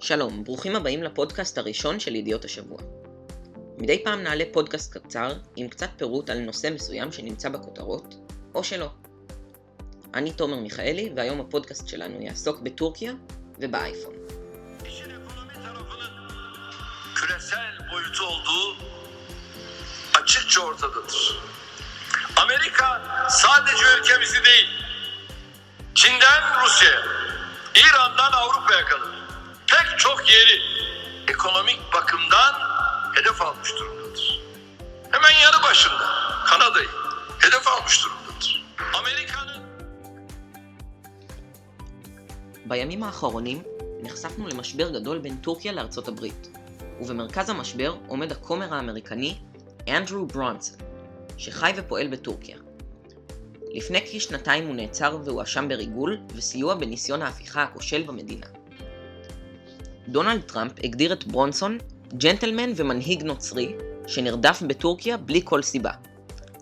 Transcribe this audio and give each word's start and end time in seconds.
שלום, 0.00 0.44
ברוכים 0.44 0.76
הבאים 0.76 1.02
לפודקאסט 1.02 1.58
הראשון 1.58 2.00
של 2.00 2.14
ידיעות 2.14 2.44
השבוע. 2.44 2.78
מדי 3.78 4.04
פעם 4.04 4.22
נעלה 4.22 4.44
פודקאסט 4.52 4.96
קצר 4.96 5.32
עם 5.56 5.68
קצת 5.68 5.88
פירוט 5.96 6.30
על 6.30 6.38
נושא 6.38 6.68
מסוים 6.74 7.12
שנמצא 7.12 7.48
בכותרות, 7.48 8.14
או 8.54 8.64
שלא. 8.64 8.90
אני 10.14 10.32
תומר 10.32 10.56
מיכאלי, 10.56 11.12
והיום 11.16 11.40
הפודקאסט 11.40 11.88
שלנו 11.88 12.22
יעסוק 12.22 12.60
בטורקיה 12.60 13.12
ובאייפון. 13.58 14.14
Amerika 22.44 22.88
sadece 23.28 23.84
ülkemizi 23.98 24.44
değil, 24.44 24.68
Çin'den 25.94 26.42
Rusya'ya, 26.60 27.00
İran'dan 27.74 28.32
çok 29.98 30.30
yeri 30.30 30.60
ekonomik 31.28 31.80
bakımdan 31.94 32.54
hedef 33.14 33.42
almış 33.42 33.70
durumdadır. 33.78 34.40
Hemen 35.10 35.30
yanı 35.30 35.62
başında 35.62 36.04
Kanada'yı 36.46 36.88
hedef 37.38 37.68
almış 37.68 38.04
durumdadır. 38.04 38.64
Amerika'nın 38.94 39.62
בימים 42.70 43.02
האחרונים 43.02 43.58
נחשפנו 44.02 44.48
למשבר 44.48 44.90
גדול 44.90 45.18
בין 45.18 45.36
טורקיה 45.36 45.72
לארצות 45.72 46.08
הברית, 46.08 46.48
ובמרכז 47.00 47.50
המשבר 47.50 47.94
עומד 48.08 48.32
הכומר 48.32 48.74
האמריקני 48.74 49.34
אנדרו 49.88 50.26
ברונסון, 50.26 50.78
שחי 51.38 51.72
ופועל 51.76 52.08
בטורקיה. 52.08 52.56
לפני 53.74 54.00
כשנתיים 54.06 54.66
הוא 54.66 54.74
נעצר 54.74 55.18
והואשם 55.24 55.68
בריגול 55.68 56.18
וסיוע 56.36 56.74
בניסיון 56.74 57.22
ההפיכה 57.22 57.62
הכושל 57.62 58.02
במדינה. 58.02 58.57
דונלד 60.08 60.40
טראמפ 60.40 60.72
הגדיר 60.84 61.12
את 61.12 61.26
ברונסון 61.26 61.78
ג'נטלמן 62.16 62.72
ומנהיג 62.76 63.22
נוצרי 63.22 63.74
שנרדף 64.06 64.62
בטורקיה 64.66 65.16
בלי 65.16 65.40
כל 65.44 65.62
סיבה. 65.62 65.90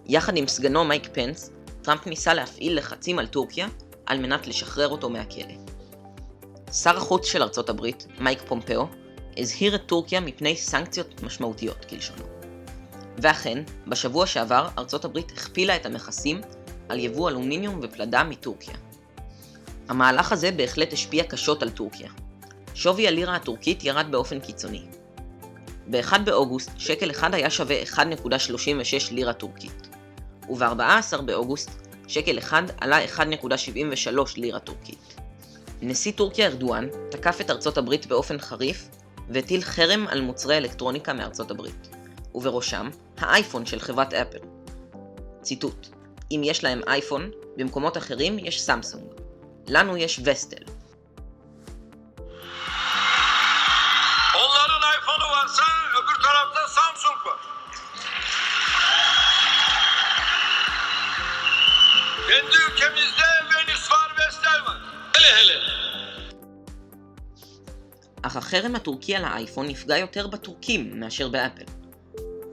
יחד 0.07 0.37
עם 0.37 0.49
סגנו 0.49 0.85
מייק 0.85 1.09
פנס, 1.13 1.51
טראמפ 1.83 2.07
ניסה 2.07 2.35
להפעיל 2.35 2.79
לחצים 2.79 3.19
על 3.19 3.27
טורקיה 3.27 3.69
על 4.07 4.19
מנת 4.19 4.47
לשחרר 4.47 4.89
אותו 4.89 5.11
מהכלא. 5.11 5.55
שר 6.73 6.97
החוץ 6.97 7.27
של 7.27 7.43
ארצות 7.43 7.71
הברית, 7.71 8.07
מייק 8.21 8.43
פומפאו, 8.47 8.87
הזהיר 9.37 9.75
את 9.75 9.83
טורקיה 9.87 10.21
מפני 10.21 10.57
סנקציות 10.57 11.23
משמעותיות 11.23 11.85
כלשונו. 11.85 12.25
ואכן, 13.19 13.63
בשבוע 13.87 14.27
שעבר 14.27 14.69
ארצות 14.79 15.05
הברית 15.05 15.33
הכפילה 15.33 15.77
את 15.77 15.87
המכסים 15.87 16.41
על 16.89 16.99
יבוא 16.99 17.31
אלומיניום 17.31 17.81
ופלדה 17.83 18.25
מטורקיה. 18.25 18.75
המהלך 19.89 20.33
הזה 20.33 20.51
בהחלט 20.51 20.93
השפיע 20.93 21.25
קשות 21.25 21.63
על 21.63 21.71
טורקיה. 21.71 22.11
שווי 22.77 23.09
הלירה 23.09 23.37
הטורקית 23.37 23.85
ירד 23.85 24.07
באופן 24.11 24.41
קיצוני. 24.41 24.83
ב-1 25.91 26.19
באוגוסט 26.19 26.71
שקל 26.79 27.11
אחד 27.11 27.35
היה 27.35 27.51
שווה 27.51 27.83
1.36 27.83 27.99
לירה 29.11 29.33
טורקית, 29.33 29.89
וב-14 30.49 31.23
באוגוסט 31.25 31.71
שקל 32.09 32.39
אחד 32.39 32.63
עלה 32.81 33.05
1.73 33.05 33.21
לירה 34.37 34.59
טורקית. 34.59 35.15
נשיא 35.83 36.13
טורקיה 36.13 36.47
ארדואן 36.47 36.89
תקף 37.11 37.41
את 37.41 37.51
ארצות 37.51 37.79
הברית 37.79 38.07
באופן 38.07 38.39
חריף 38.39 38.89
והטיל 39.29 39.63
חרם 39.63 40.07
על 40.09 40.21
מוצרי 40.21 40.57
אלקטרוניקה 40.57 41.13
מארצות 41.13 41.51
הברית, 41.51 41.89
ובראשם 42.35 42.91
האייפון 43.19 43.67
של 43.67 43.81
חברת 43.81 44.15
אפל. 44.15 44.39
ציטוט: 45.43 45.89
אם 46.31 46.41
יש 46.45 46.65
להם 46.65 46.81
אייפון, 46.87 47.31
במקומות 47.57 47.97
אחרים 47.97 48.39
יש 48.39 48.63
סמסונג. 48.63 49.05
לנו 49.69 49.97
יש 49.97 50.21
וסטל. 50.25 50.76
Kendi 62.29 62.57
ülkemizde 62.71 63.29
Venüs 63.51 63.91
var, 63.91 64.11
Vestel 64.19 64.61
var. 64.67 64.81
Hele 65.15 65.31
hele. 65.39 65.61
אך 68.23 68.37
החרם 68.37 68.75
הטורקי 68.75 69.17
על 69.17 69.25
האייפון 69.25 69.67
נפגע 69.67 69.99
יותר 69.99 70.27
בטורקים 70.27 71.01
מאשר 71.01 71.29
באפל. 71.29 71.65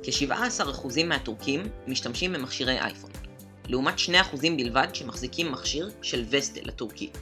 כ-17% 0.04 1.04
מהטורקים 1.06 1.70
משתמשים 1.88 2.34
במכשירי 2.34 2.80
אייפון, 2.80 3.12
לעומת 3.68 3.94
2% 4.00 4.10
בלבד 4.58 4.88
שמחזיקים 4.94 5.52
מכשיר 5.52 5.90
של 6.02 6.26
וסטל 6.30 6.70
הטורקית. 6.70 7.18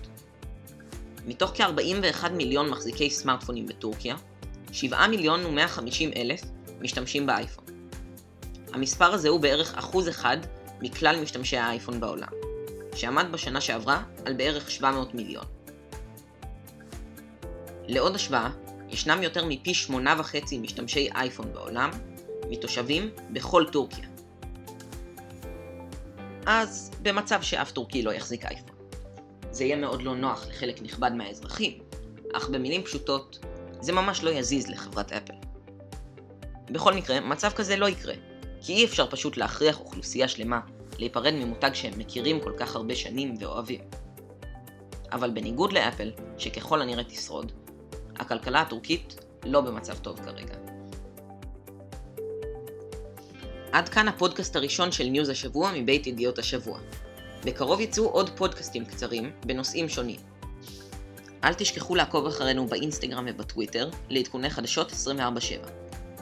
מתוך 1.25 1.51
כ-41 1.55 2.29
מיליון 2.29 2.69
מחזיקי 2.69 3.09
סמארטפונים 3.09 3.65
בטורקיה, 3.65 4.15
7 4.71 5.07
מיליון 5.07 5.45
ו-150 5.45 6.15
אלף 6.15 6.41
משתמשים 6.81 7.25
באייפון. 7.25 7.65
המספר 8.73 9.13
הזה 9.13 9.29
הוא 9.29 9.39
בערך 9.39 9.73
אחוז 9.75 10.09
אחד 10.09 10.37
מכלל 10.81 11.21
משתמשי 11.21 11.57
האייפון 11.57 11.99
בעולם, 11.99 12.31
שעמד 12.95 13.31
בשנה 13.31 13.61
שעברה 13.61 14.03
על 14.25 14.33
בערך 14.33 14.71
700 14.71 15.15
מיליון. 15.15 15.45
לעוד 17.87 18.15
השוואה, 18.15 18.49
ישנם 18.89 19.23
יותר 19.23 19.45
מפי 19.45 19.73
שמונה 19.73 20.15
וחצי 20.19 20.57
משתמשי 20.57 21.09
אייפון 21.15 21.53
בעולם, 21.53 21.89
מתושבים 22.49 23.09
בכל 23.29 23.65
טורקיה. 23.71 24.05
אז 26.45 26.91
במצב 27.01 27.41
שאף 27.41 27.71
טורקי 27.71 28.01
לא 28.01 28.11
יחזיק 28.11 28.45
אייפון. 28.45 28.75
זה 29.51 29.63
יהיה 29.63 29.75
מאוד 29.75 30.01
לא 30.01 30.15
נוח 30.15 30.47
לחלק 30.47 30.81
נכבד 30.81 31.11
מהאזרחים, 31.11 31.79
אך 32.33 32.49
במילים 32.49 32.83
פשוטות, 32.83 33.39
זה 33.81 33.93
ממש 33.93 34.23
לא 34.23 34.29
יזיז 34.29 34.67
לחברת 34.67 35.11
אפל. 35.11 35.33
בכל 36.71 36.93
מקרה, 36.93 37.19
מצב 37.19 37.51
כזה 37.51 37.75
לא 37.75 37.89
יקרה, 37.89 38.13
כי 38.61 38.73
אי 38.73 38.85
אפשר 38.85 39.07
פשוט 39.07 39.37
להכריח 39.37 39.79
אוכלוסייה 39.79 40.27
שלמה 40.27 40.59
להיפרד 40.99 41.33
ממותג 41.33 41.73
שהם 41.73 41.99
מכירים 41.99 42.39
כל 42.39 42.53
כך 42.57 42.75
הרבה 42.75 42.95
שנים 42.95 43.35
ואוהבים. 43.39 43.81
אבל 45.11 45.31
בניגוד 45.31 45.73
לאפל, 45.73 46.11
שככל 46.37 46.81
הנראה 46.81 47.03
תשרוד, 47.03 47.51
הכלכלה 48.15 48.61
הטורקית 48.61 49.15
לא 49.45 49.61
במצב 49.61 49.97
טוב 49.97 50.19
כרגע. 50.25 50.55
עד 53.71 53.89
כאן 53.89 54.07
הפודקאסט 54.07 54.55
הראשון 54.55 54.91
של 54.91 55.03
ניוז 55.03 55.29
השבוע 55.29 55.71
מבית 55.75 56.07
ידיעות 56.07 56.39
השבוע. 56.39 56.79
בקרוב 57.45 57.79
יצאו 57.79 58.05
עוד 58.05 58.29
פודקאסטים 58.29 58.85
קצרים 58.85 59.31
בנושאים 59.45 59.89
שונים. 59.89 60.19
אל 61.43 61.53
תשכחו 61.53 61.95
לעקוב 61.95 62.25
אחרינו 62.25 62.67
באינסטגרם 62.67 63.25
ובטוויטר 63.29 63.89
לעדכוני 64.09 64.49
חדשות 64.49 64.91
24/7, 64.91 65.69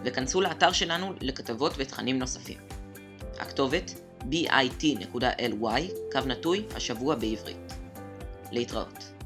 וכנסו 0.03 0.41
לאתר 0.41 0.72
שלנו 0.72 1.13
לכתבות 1.22 1.74
ותכנים 1.78 2.19
נוספים. 2.19 2.57
הכתובת 3.40 3.91
bit.ly, 4.31 5.91
קו 6.12 6.19
נטוי, 6.28 6.63
השבוע 6.75 7.16
בעברית. 7.16 7.74
להתראות. 8.52 9.19